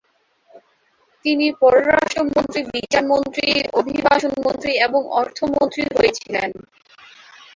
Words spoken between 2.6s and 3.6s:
বিচার মন্ত্রী,